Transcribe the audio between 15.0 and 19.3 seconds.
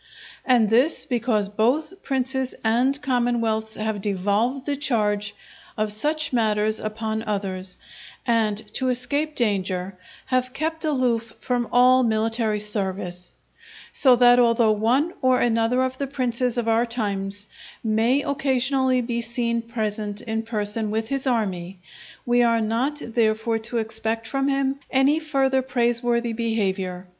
or another of the princes of our times may occasionally be